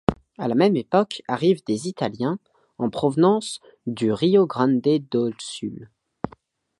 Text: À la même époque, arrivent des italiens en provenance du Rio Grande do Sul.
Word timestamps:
À 0.39 0.47
la 0.47 0.55
même 0.55 0.75
époque, 0.77 1.21
arrivent 1.27 1.63
des 1.65 1.87
italiens 1.87 2.39
en 2.79 2.89
provenance 2.89 3.59
du 3.85 4.11
Rio 4.11 4.47
Grande 4.47 4.81
do 4.81 5.29
Sul. 5.37 5.91